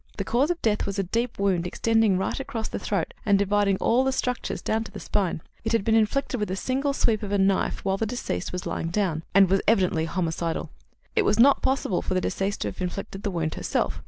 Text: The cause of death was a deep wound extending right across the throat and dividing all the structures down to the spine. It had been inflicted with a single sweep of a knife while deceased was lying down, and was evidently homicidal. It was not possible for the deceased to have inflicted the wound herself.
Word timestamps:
The 0.17 0.23
cause 0.23 0.49
of 0.49 0.59
death 0.63 0.87
was 0.87 0.97
a 0.97 1.03
deep 1.03 1.37
wound 1.37 1.67
extending 1.67 2.17
right 2.17 2.39
across 2.39 2.67
the 2.67 2.79
throat 2.79 3.13
and 3.23 3.37
dividing 3.37 3.77
all 3.77 4.03
the 4.03 4.11
structures 4.11 4.59
down 4.59 4.83
to 4.85 4.91
the 4.91 4.99
spine. 4.99 5.41
It 5.63 5.73
had 5.73 5.83
been 5.85 5.93
inflicted 5.93 6.39
with 6.39 6.49
a 6.49 6.55
single 6.55 6.93
sweep 6.93 7.21
of 7.21 7.31
a 7.31 7.37
knife 7.37 7.85
while 7.85 7.97
deceased 7.97 8.51
was 8.51 8.65
lying 8.65 8.87
down, 8.87 9.21
and 9.35 9.47
was 9.47 9.61
evidently 9.67 10.05
homicidal. 10.05 10.71
It 11.15 11.21
was 11.23 11.37
not 11.37 11.61
possible 11.61 12.01
for 12.01 12.15
the 12.15 12.19
deceased 12.21 12.61
to 12.61 12.67
have 12.69 12.81
inflicted 12.81 13.21
the 13.21 13.29
wound 13.29 13.53
herself. 13.53 13.99